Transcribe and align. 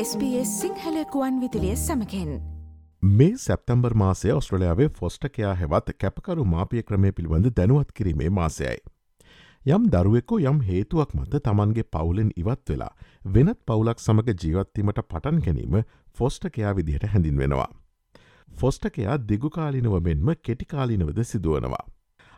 SBS 0.00 0.50
සිංහලකුවන් 0.60 1.36
විදිලිය 1.40 1.76
සමකෙන් 1.76 2.32
මේ 3.02 3.36
September 3.44 3.94
මාසය 4.00 4.32
ඔස්ට්‍රලයාාවේ 4.32 4.88
ෆොස්ටකයා 4.98 5.52
හෙවත් 5.60 5.88
කැපකරු 6.02 6.44
මාපිය 6.46 6.82
ක්‍රමය 6.82 7.12
පිළිබඳ 7.12 7.48
දැනුවත් 7.60 7.94
කිරීමේ 7.94 8.28
මාසයයි. 8.30 8.76
යම් 9.66 9.86
දරුවෙකු 9.94 10.40
යම් 10.50 10.60
හේතුවක් 10.68 11.14
මත 11.14 11.40
තමන්ගේ 11.46 11.86
පවුලෙන් 11.96 12.34
ඉවත් 12.36 12.74
වෙලා 12.74 12.90
වෙනත් 13.36 13.58
පවුලක් 13.66 14.04
සමඟ 14.04 14.44
ජීවත්වීමට 14.44 15.02
පටන් 15.06 15.42
ගැනීම 15.46 15.80
ෆොස්ටකයා 16.18 16.76
විදිහට 16.76 17.10
හැඳින් 17.14 17.38
වෙනවා. 17.38 17.68
ෆොස්ටකයා 18.50 19.18
දිගුකාලිනව 19.28 20.00
මෙන්ම 20.02 20.34
කෙටිකාලිනවද 20.42 21.24
සිදුවනවා. 21.24 21.84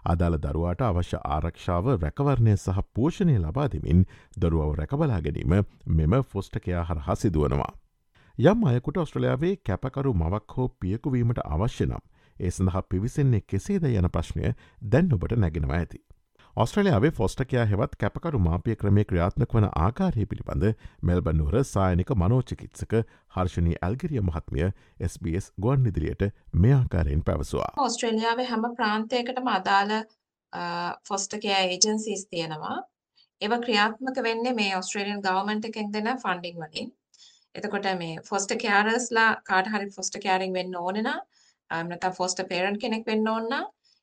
අදාළ 0.08 0.38
දරුවාට 0.38 0.82
අවශ්‍ය 0.82 1.18
ආරක්ෂාව 1.26 1.86
රැකවරණය 1.96 2.54
සහ 2.56 2.80
පෝෂණය 2.94 3.36
ලබා 3.38 3.68
දෙමින් 3.68 4.04
දරුවව 4.36 4.74
රැකබලා 4.74 5.20
ගැනීම 5.20 5.54
මෙම 5.98 6.16
ෆොස්ටකයා 6.24 6.84
හරහා 6.84 7.16
සිදුවනවා. 7.16 7.72
යම් 8.38 8.60
අයකුට 8.64 8.98
ඔස්ට්‍රලයාාවේ 8.98 9.54
කැපකරු 9.62 10.14
මවක් 10.14 10.56
හෝ 10.56 10.68
පියකුවීමට 10.80 11.40
අවශ්‍ය 11.46 11.86
නම් 11.86 12.04
ඒ 12.36 12.50
සඳහා 12.50 12.82
පිවිසෙන්නේ 12.84 13.46
කෙසේද 13.46 13.88
යන 13.90 14.10
ප්‍රශ්නය 14.10 14.54
දැන් 14.84 15.12
ඔබට 15.12 15.34
නැගෙනවා 15.36 15.78
ඇති. 15.78 16.07
ඔස්ට්‍රලයාාවේ 16.58 17.10
ෆොස්ටකයා 17.10 17.64
හෙවත් 17.66 17.92
කැපකරු 17.96 18.38
මාපිය 18.40 18.74
ක්‍රමේ 18.78 19.02
ක්‍රියාත්මක 19.04 19.52
වන 19.54 19.64
ආකාරය 19.78 20.24
පිළිබඳ 20.26 20.64
මෙල්බන්නුවර 21.02 21.56
සායනික 21.64 22.08
මනෝචිකිත්සක 22.14 22.94
හර්ෂණී 23.34 23.74
ඇල්ගිරිය 23.80 24.22
මහත්මිය 24.22 24.64
SBS 25.08 25.44
ගොන් 25.60 25.84
ඉදිරියට 25.90 26.24
මේ 26.54 26.72
ආකාරයෙන් 26.74 27.20
පැවසවා. 27.22 27.68
ඔස්ට්‍රේලියාව 27.78 28.42
හැම 28.48 28.64
ප්‍රාන්තයකටම 28.72 29.50
අදාළ 29.52 29.92
ෆොස්ටකයා 31.10 31.60
ඒජන්සිස් 31.66 32.24
තියෙනවා 32.26 32.78
ඒව 33.40 33.54
ක්‍රියාත්මක 33.60 34.18
වෙන්නේ 34.26 34.54
මේ 34.54 34.72
ඔස්ට්‍රේලියන් 34.78 35.22
ගවමන්ට 35.26 35.68
එකෙන් 35.70 35.92
දෙන 35.92 36.10
ෆන්ඩිං 36.16 36.58
වලින් 36.62 36.90
එතකොට 37.54 37.86
මේ 38.00 38.16
ෆොස්ට 38.30 38.54
කෑරස්ලා 38.64 39.28
කාට 39.44 39.70
හරි 39.74 39.86
ෆොස්ට 39.92 40.18
කෑරිං 40.24 40.56
වෙන්න 40.56 40.74
ඕනෙනා 40.80 41.84
නැත 41.84 42.08
ෆොස්ට 42.16 42.42
පේරන් 42.50 42.80
කෙනෙක් 42.80 43.06
වෙන්න 43.06 43.32
ඕන්න 43.34 43.56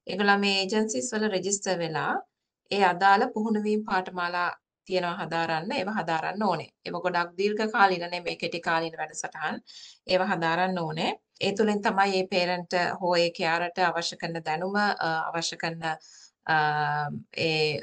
ඒගොල්ලා 0.08 0.38
මේ 0.38 0.56
ඒජන්සිස් 0.62 1.12
වල 1.14 1.28
රෙජිස්ටර් 1.36 1.78
වෙලා 1.84 2.14
ඒ 2.72 2.84
අදාළ 2.84 3.24
පුහුණුවීම් 3.34 3.82
පාඨමාලා 3.86 4.52
තියෙනවා 4.88 5.18
හදාරන්න 5.22 5.72
ඒව 5.72 5.90
හදාරන්න 5.98 6.44
ඕනේ. 6.44 6.70
ඒව 6.86 6.96
ගොඩක් 7.06 7.32
දීර්ඝ 7.38 7.72
කාලීන 7.72 8.10
නෙමෙයි 8.12 8.38
කෙටි 8.38 8.60
කාලීන 8.62 8.98
වැඩසටහන්. 9.00 9.56
ඒව 10.08 10.22
හදාරන්න 10.32 10.78
ඕනේ. 10.80 11.12
ඒ 11.42 11.54
තුලින් 11.54 11.82
තමයි 11.82 12.12
මේ 12.12 12.28
පේරන්ට් 12.28 12.74
හෝ 13.02 13.16
ඒ 13.16 13.30
කෙයාරට 13.38 13.80
අවශ්‍ය 13.88 14.16
කරන 14.18 14.38
දැනුම 14.46 14.76
අවශ්‍ය 15.30 15.58
කරන 15.58 15.82
ඒ 17.38 17.80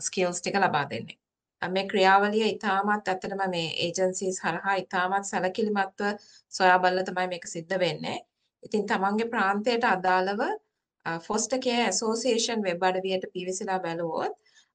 ස්කිල්ස් 0.00 0.40
ටික 0.40 0.56
ලබා 0.56 0.86
දෙන්නේ. 0.90 1.18
මේ 1.62 1.86
ක්‍රියාවලිය 1.88 2.46
ඉතාමත් 2.48 3.08
ඇත්තටම 3.08 3.42
මේ 3.50 3.68
ඒජන්සිස් 3.84 4.40
හරහා 4.44 4.76
ඉතාමත් 4.84 5.24
සැලකිලිමත්ව 5.24 6.02
සොයා 6.52 6.78
බලලා 6.78 7.04
තමයි 7.04 7.28
මේක 7.28 7.46
සිද්ධ 7.46 7.78
වෙන්නේ. 7.78 8.18
ඉතින් 8.62 8.86
තමන්ගේ 8.86 9.30
ප්‍රාන්තයට 9.32 9.84
අදාළව 9.86 10.40
ෆොස්ටර් 11.26 11.58
කෙයාර් 11.64 11.86
ඇසෝසියේෂන් 11.86 12.62
වෙබ් 12.66 12.84
අඩවියට 12.88 13.26
පිවිසලා 13.34 13.78
බැලුවොත් 13.84 14.34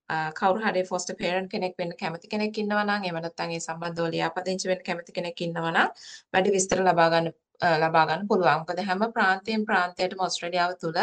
uh, 0.09 0.29
කවුරු 0.39 0.59
හරි 0.65 0.83
ෆොස්ටර් 0.85 1.15
පේරන්ට් 1.21 1.51
කෙනෙක් 1.53 1.73
වෙන්න 1.77 1.93
කැමති 2.01 2.31
කෙනෙක් 2.33 2.59
ඉන්නවා 2.63 2.83
නම් 2.85 3.07
එහෙම 3.07 3.19
නැත්නම් 3.19 3.55
ඒ 3.55 3.61
සම්බන්ධව 3.61 4.11
ලියාපදිංචි 4.15 4.71
වෙන්න 4.71 4.83
කැමති 4.87 5.15
කෙනෙක් 5.17 5.41
ඉන්නවා 5.47 5.73
නම් 5.73 5.89
වැඩි 6.33 6.53
විස්තර 6.57 6.83
ලබා 6.83 7.09
ගන්න 7.13 7.31
uh, 7.61 7.75
ලබා 7.83 8.05
ගන්න 8.09 8.29
පුළුවන්. 8.29 8.63
මොකද 8.63 8.83
හැම 8.89 9.03
ප්‍රාන්තයෙන් 9.17 9.67
ප්‍රාන්තයටම 9.69 10.23
ඕස්ට්‍රේලියාව 10.27 10.77
තුළ 10.83 11.01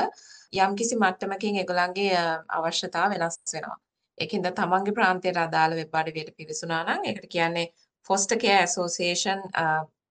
යම්කිසි 0.65 1.01
මට්ටමකින් 1.03 1.61
ඒගොල්ලන්ගේ 1.63 2.15
uh, 2.23 2.39
අවශ්‍යතාව 2.59 3.15
වෙනස් 3.15 3.39
වෙනවා. 3.55 3.79
ඒකින්ද 4.19 4.51
තමන්ගේ 4.55 4.97
ප්‍රාන්තයට 4.99 5.45
අදාළ 5.45 5.79
වෙබ් 5.81 6.01
අඩවියට 6.03 6.35
පිවිසුනා 6.39 6.83
නම් 6.87 7.11
ඒකට 7.11 7.29
කියන්නේ 7.37 7.69
Foster 8.09 8.39
Care 8.39 8.63
Association 8.63 9.45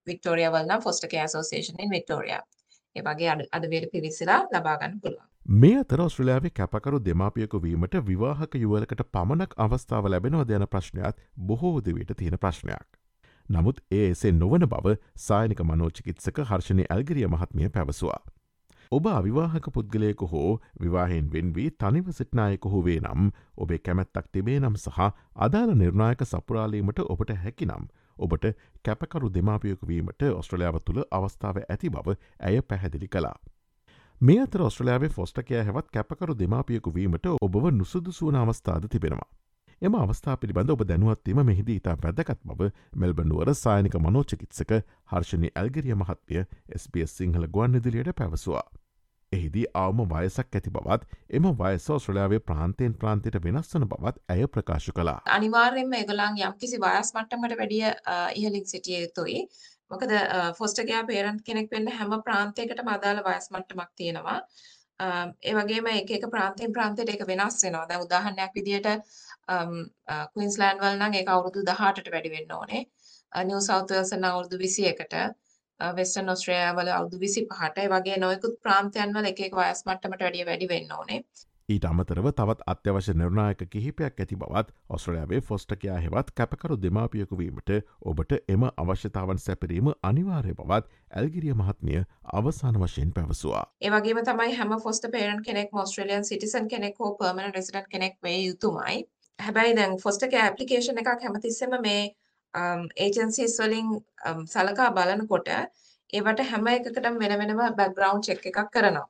Victoria 0.07 0.51
වල 0.53 0.69
නම් 0.69 0.81
Foster 0.81 1.09
Care 1.13 1.25
Association 1.31 1.79
in 1.79 1.89
Victoria. 1.89 2.39
ඒ 2.97 3.03
වගේ 3.03 3.33
අඩවියට 3.51 3.91
පිවිසලා 3.91 4.39
ලබාගන්න 4.51 4.99
පුළුවන්. 5.01 5.25
මේ 5.55 5.79
අතර 5.79 6.01
ඔස්ට්‍රලයාාවේ 6.01 6.49
කැපකරු 6.51 7.01
දෙමාපියකු 7.01 7.61
වීමට 7.61 7.93
විවාහක 8.03 8.55
යුවලකට 8.57 9.03
පමණක් 9.11 9.53
අවස්ථාව 9.57 10.09
ලැබෙනව 10.09 10.49
යන 10.51 10.65
ප්‍රශ්නයක් 10.67 11.21
බොහෝ 11.43 11.75
දෙවියට 11.81 12.15
තියෙන 12.17 12.37
ප්‍රශ්නයක්. 12.37 12.87
නමුත් 13.49 13.77
ඒ 13.91 14.07
එසේ 14.07 14.31
නොවන 14.33 14.65
බව 14.67 14.97
සායනික 15.17 15.61
මනෝචිකිත්සක 15.63 16.41
හර්ෂණය 16.45 16.83
ඇල්ගරිය 16.87 17.27
මහත්මිය 17.27 17.69
පැවසවා. 17.69 18.19
ඔබ 18.91 19.07
අවිවාහක 19.09 19.69
පුද්ගලයකු 19.75 20.27
හෝ 20.27 20.51
විවාහෙන් 20.81 21.31
වෙන්වී 21.31 21.69
තනිව 21.75 22.11
සිට්නායක 22.11 22.65
හුවේ 22.65 22.99
නම් 22.99 23.31
ඔබේ 23.57 23.79
කැමැත්තක් 23.79 24.27
තිබේ 24.31 24.59
නම් 24.59 24.75
සහ 24.77 24.99
අදාළ 25.37 25.73
නිර්ණයක 25.75 26.25
සපුරාලීමට 26.25 27.01
ඔබට 27.05 27.33
හැකිනම් 27.37 27.87
ඔබට 28.17 28.45
කැපකරු 28.85 29.33
දෙමාපියකු 29.33 29.87
වීමට 29.87 30.23
ඔස්ට්‍රලයාාව 30.31 30.79
තුළ 30.81 31.01
අවස්ථාව 31.11 31.61
ඇති 31.63 31.89
බව 31.89 32.17
ඇය 32.41 32.61
පැහැදිලි 32.63 33.07
කලා. 33.07 33.35
මේ 34.21 34.39
අතර 34.41 34.61
ඔස්ට්‍රලයාාවේ 34.61 35.09
ෆොස්ටකය 35.09 35.59
හැවත් 35.61 35.91
කැපකරු 35.91 36.39
දෙමාපියකු 36.39 36.93
වීමට 36.93 37.27
ඔබව 37.39 37.67
නුසුදුසුවන 37.73 38.35
අවස්ථාද 38.37 38.89
තිබෙනවා. 38.89 39.29
එම 39.81 39.95
අවස්ථා 39.95 40.37
පිළිබඳ 40.37 40.69
ඔබ 40.69 40.81
දැනුවත්වීම 40.83 41.41
මෙහිදී 41.45 41.75
ඉතා 41.75 41.95
වැදගත් 42.03 42.39
බව 42.43 42.69
මෙල්බනුවර 42.95 43.53
සායනික 43.55 43.97
මනෝචකිත්සක 43.99 44.73
හර්ෂණි 45.11 45.51
ඇල්ගරිය 45.55 45.95
මහත්මිය 45.95 46.43
SBS 46.77 47.17
සිංහල 47.17 47.47
ගුවන් 47.49 47.79
ඉදිලියට 47.81 48.15
පැවසවා. 48.15 48.65
එහිදී 49.31 49.65
අවම 49.75 50.01
වයසක් 50.11 50.57
ඇති 50.57 50.71
බවත් 50.71 51.07
එම 51.37 51.47
වයස 51.61 51.87
ඔස්ට්‍රලයාාවේ 51.95 52.39
ප්‍රාන්තයෙන් 52.49 52.93
ප්‍රාන්තයට 53.01 53.37
වෙනස් 53.45 53.73
වන 53.73 53.87
බවත් 53.93 54.21
ඇය 54.33 54.47
ප්‍රකාශ 54.47 54.89
කලා. 54.99 55.17
අනිවාර්යෙන්ම 55.37 55.95
එගොලන් 55.99 56.39
යම් 56.39 56.55
කිසි 56.61 56.79
වයස් 56.85 57.11
මට්ටමට 57.15 57.57
වැඩිය 57.61 57.83
ඉහලින් 58.41 58.65
සිටිය 58.71 59.01
යුතුයි. 59.01 59.41
මොකද 59.91 60.13
ෆොස්ටගයා 60.59 61.03
පේරන්ට් 61.11 61.43
කෙනෙක් 61.43 61.69
වෙන්න 61.71 61.91
හැම 61.99 62.15
ප්‍රාන්තයකට 62.23 62.83
අදාළ 62.95 63.23
වයස් 63.25 63.49
මට්ටමක් 63.53 63.91
තියෙනවා. 63.95 64.37
ඒ 64.99 65.55
වගේම 65.55 65.89
එක 65.93 66.13
එක 66.17 66.29
ප්‍රාන්තයෙන් 66.35 66.75
ප්‍රාන්තයට 66.77 67.11
ඒක 67.15 67.25
වෙනස් 67.31 67.59
වෙනවා. 67.63 67.87
දැන් 67.89 68.05
උදාහරණයක් 68.05 68.55
විදියට 68.59 68.87
ක්වීන්ස්ලෑන්ඩ් 70.31 70.85
වල 70.85 70.95
නම් 71.01 71.19
ඒක 71.19 71.33
අවුරුදු 71.35 71.65
18ට 71.65 72.15
වැඩි 72.15 72.33
වෙන්න 72.37 72.55
ඕනේ. 72.59 72.81
නිව් 73.43 73.59
සවුත් 73.61 73.93
වේල්ස් 73.93 74.15
නම් 74.15 74.31
අවුරුදු 74.31 74.63
21ට 74.63 75.27
වෙස්ටර්න් 75.79 76.29
ඔස්ට්‍රේලියාව 76.29 76.77
වල 76.77 76.89
අවුරුදු 76.91 77.19
25ට 77.19 77.83
ඒ 77.83 77.89
වගේ 77.89 78.17
නොයෙකුත් 78.19 78.55
ප්‍රාන්තයන් 78.61 79.13
වල 79.13 79.29
එක 79.31 79.43
එක 79.47 79.55
වයස් 79.55 79.83
මට්ටමට 79.85 80.23
වැඩිය 80.23 80.45
වැඩි 80.45 80.69
වෙන්න 80.69 80.93
ඕනේ. 80.93 81.19
ඊට 81.69 81.85
අමතරව 81.85 82.29
තවත් 82.31 82.63
අත්‍යවශ්‍ය 82.67 83.13
නිර්ණායක 83.13 83.61
කිහිපයක් 83.69 84.21
ඇති 84.23 84.37
බවත් 84.37 84.73
ඔස්ට්‍රලයාාවේ 84.89 85.41
ෆොස්ටකයා 85.41 85.97
හෙවත් 85.99 86.31
කැපකරු 86.33 86.77
දෙමාපියකුවීමට 86.83 87.73
ඔබට 88.03 88.31
එම 88.47 88.63
අවශ්‍යතාවන් 88.83 89.41
සැපරීම 89.45 89.91
අනිවාරය 90.03 90.55
බවත් 90.55 90.87
ඇල්ගිරිය 91.13 91.55
මහත්මිය 91.55 92.01
අවසාන 92.33 92.79
වශයෙන් 92.79 93.11
පැවසවා. 93.13 93.65
ඒවගේම 93.81 94.23
තමයි 94.23 94.55
හැම 94.55 94.73
ෆොස්ට 94.79 95.11
පේරන් 95.11 95.43
කෙනෙක් 95.43 95.69
මස්ට්‍රලියන් 95.73 96.25
සිටිසන් 96.25 96.67
කෙනෙක් 96.67 96.97
හෝ 96.99 97.11
පර්මණ 97.15 97.53
රෙසිඩන්් 97.53 97.91
කෙනෙක් 97.91 98.17
වේ 98.23 98.39
යුතුමයි 98.39 99.03
හැබැයි 99.39 99.75
දැන් 99.75 99.99
ෆොස්ටක 99.99 100.33
ඇපලිකේෂන 100.39 100.99
එකක් 100.99 101.23
හැමතිස්සම 101.23 101.75
මේ 101.81 102.01
ඒජන්සිස් 102.53 103.59
um, 103.59 103.65
වලින් 103.65 103.87
um, 104.27 104.39
සලකා 104.47 104.89
බලනකොට 104.91 105.49
ඒවට 106.13 106.39
හැම 106.51 106.67
එකකටම 106.67 107.19
වෙන 107.19 107.33
වෙනම 107.39 107.61
බැක්ග්‍රවුන්ඩ් 107.75 108.25
චෙක් 108.25 108.45
එකක් 108.45 108.71
කරනවා. 108.71 109.07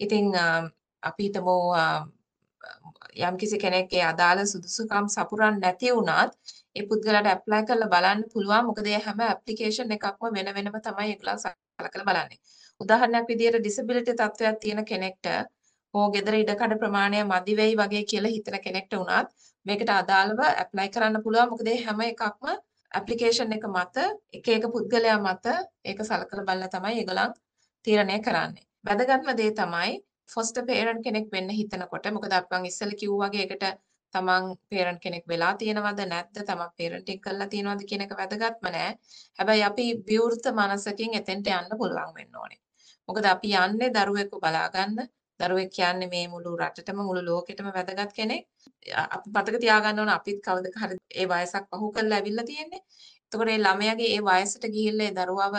ඉතින් 0.00 0.26
um, 0.36 0.64
අපි 1.02 1.22
හිතමු 1.24 1.56
යම්කිසි 3.20 3.58
කෙනෙක් 3.58 3.92
ඒ 3.92 4.04
අදාළ 4.04 4.40
සුදුසුකම් 4.46 5.06
සපුරන්න 5.08 5.60
නැති 5.60 5.90
වුණත් 5.90 6.32
ඒ 6.76 6.84
පුද්ගලයාට 6.88 7.28
ඇප්ලයි 7.28 7.62
කරලා 7.68 7.92
බලන්න 7.94 8.24
පුළුවන්. 8.32 8.66
මොකද 8.68 8.86
ඒ 8.86 9.00
හැම 9.06 9.20
ඇප්ලිකේෂන් 9.22 9.94
එකක්ම 9.96 10.24
වෙන 10.36 10.48
වෙනම 10.56 10.76
තමයි 10.86 11.10
ඒගොල්ලෝ 11.10 11.38
සලකලා 11.38 12.08
බලන්නේ. 12.08 12.38
උදාහරණයක් 12.80 13.26
විදිහට 13.30 13.60
ඩිසබිලිටි 13.60 14.14
තත්ත්වයක් 14.14 14.56
තියෙන 14.62 14.84
කෙනෙක්ට 14.84 15.26
හෝ 15.94 16.06
ගෙදර 16.14 16.34
ඉඩකඩ 16.34 16.78
ප්‍රමාණය 16.80 17.18
මදි 17.24 17.56
වෙයි 17.56 17.74
වගේ 17.80 18.04
කියලා 18.10 18.34
හිතන 18.36 18.56
කෙනෙක්ට 18.66 18.94
උනත් 19.00 19.28
මේකට 19.66 19.90
අදාළව 19.94 20.40
ඇප්ලයි 20.44 20.88
කරන්න 20.94 21.22
පුළුවන්. 21.24 21.50
මොකද 21.52 21.68
හැම 21.84 22.00
එකක්ම 22.08 22.46
ඇප්ලිකේෂන් 22.94 23.54
එක 23.56 23.64
මත 23.68 23.96
එක 24.38 24.48
එක 24.56 24.66
පුද්ගලයා 24.74 25.18
මත 25.20 25.46
ඒක 25.84 26.04
සලකලා 26.08 26.46
බලලා 26.48 26.72
තමයි 26.74 27.00
ඒගොල්ලන් 27.00 27.32
තීරණය 27.84 28.18
කරන්නේ. 28.26 28.66
වැදගත්ම 28.86 29.30
දේ 29.40 29.52
තමයි 29.60 29.90
ෆොස්ටර් 30.34 30.62
පේරන්ට් 30.68 31.04
කෙනෙක් 31.06 31.26
වෙන්න 31.32 31.50
හිතනකොට 31.58 32.06
මොකද 32.16 32.32
අපි 32.38 32.54
මං 32.54 32.70
ඉස්සෙල්ලා 32.70 33.00
කිව්වා 33.00 33.28
වගේ 33.28 33.44
ඒකට 33.44 33.64
තමන් 34.14 34.44
පේරන්ට් 34.70 35.02
කෙනෙක් 35.04 35.24
වෙලා 35.30 35.52
තියෙනවද 35.60 36.00
නැත්ද 36.12 36.38
තමන් 36.40 36.70
පේරන්ටින් 36.78 37.20
කරලා 37.24 37.48
තියෙනවද 37.54 37.82
කියන 37.88 38.04
එක 38.06 38.14
වැදගත්ම 38.20 38.68
නෑ. 38.68 38.90
හැබැයි 39.38 39.66
අපි 39.70 39.86
විවෘත 40.08 40.46
මනසකින් 40.52 41.18
එතෙන්ට 41.20 41.50
යන්න 41.58 41.78
පුළුවන් 41.80 42.14
වෙන්න 42.18 42.40
ඕනේ. 42.42 42.60
මොකද 43.08 43.24
අපි 43.34 43.50
යන්නේ 43.64 43.90
දරුවෙකු 43.96 44.40
බලා 44.44 44.68
ගන්න 44.74 45.10
දරුවෙක් 45.40 45.70
කියන්නේ 45.70 46.08
මේ 46.08 46.26
මුළු 46.28 46.50
රටටම 46.56 46.98
මුළු 47.00 47.22
ලෝකෙටම 47.22 47.68
වැදගත් 47.68 48.12
කෙනෙක්. 48.12 48.42
අපි 49.06 49.28
මතක 49.32 49.56
තියාගන්න 49.60 50.00
ඕන 50.00 50.10
අපිත් 50.10 50.38
කවදක 50.40 50.76
හරි 50.82 50.96
ඒ 51.14 51.26
වයසක් 51.28 51.64
පහු 51.72 51.92
කරලා 51.92 52.18
ඇවිල්ලා 52.18 52.46
තියෙන්නේ. 52.46 52.82
එතකොට 53.24 53.46
මේ 53.46 53.58
ළමයාගේ 53.58 54.10
ඒ 54.10 54.22
වයසට 54.22 54.64
ගිහිල්ලා 54.74 55.08
ඒ 55.08 55.16
දරුවව 55.18 55.54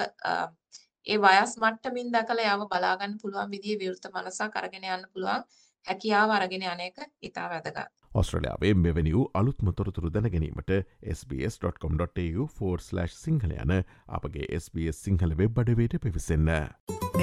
ඒ 1.08 1.18
වයස් 1.20 1.52
මට්ටමින් 1.58 2.10
දැකලා 2.12 2.54
යව 2.54 2.64
බලා 2.70 2.96
ගන්න 3.00 3.20
පුළුවන් 3.22 3.52
විදිහේ 3.52 3.82
විවෘත 3.82 4.06
මනසක් 4.12 4.56
අරගෙන 4.56 4.88
යන්න 4.90 5.06
පුළුවන් 5.12 5.44
හැකියාව 5.88 6.30
අරගෙන 6.38 6.66
අනක 6.72 6.98
ඉතා 7.22 7.48
වැදගත්. 7.50 7.94
ඔස්ට්‍රලයාාවේ 8.16 8.74
මෙවැනි 8.82 9.14
වූ 9.14 9.26
අලුත්ම 9.34 9.72
තොරතුරු 9.80 10.12
දැනගැනීමට 10.18 10.72
SBS.com.tu4/ 11.14 13.08
සිංහල 13.16 13.56
යන 13.58 13.74
අපගේ 14.20 14.48
SBS 14.60 15.04
සිංහල 15.08 15.38
වෙබ් 15.38 15.64
අඩවයට 15.64 15.98
පිවිසන්න. 16.04 16.52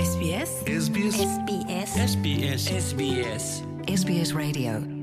SBS 0.06 0.56
SBS 0.78 1.22
SBS 2.06 2.66
SBS 2.80 3.46
SBS 3.92 4.34
Radio 4.34 5.01